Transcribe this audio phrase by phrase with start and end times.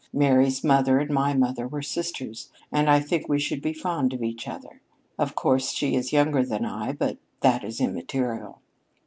[0.13, 4.23] Mary's mother and my mother were sisters, and I think we should be fond of
[4.23, 4.81] each other.
[5.19, 8.61] Of course she is younger than I, but that is immaterial."